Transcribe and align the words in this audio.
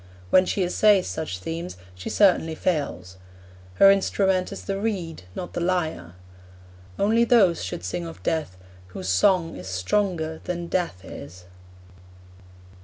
When 0.31 0.47
she 0.47 0.63
essays 0.63 1.05
such 1.05 1.37
themes, 1.37 1.77
she 1.93 2.09
certainly 2.09 2.55
fails. 2.55 3.17
Her 3.75 3.91
instrument 3.91 4.51
is 4.51 4.63
the 4.63 4.79
reed, 4.79 5.25
not 5.35 5.53
the 5.53 5.59
lyre. 5.61 6.15
Only 6.97 7.23
those 7.23 7.63
should 7.63 7.83
sing 7.85 8.07
of 8.07 8.23
Death 8.23 8.57
whose 8.87 9.09
song 9.09 9.55
is 9.55 9.67
stronger 9.67 10.41
than 10.45 10.65
Death 10.65 11.05
is. 11.05 11.45